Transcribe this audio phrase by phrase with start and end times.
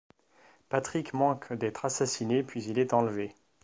[0.69, 3.35] Patrick manque d'être assassiné puis il est enlevé.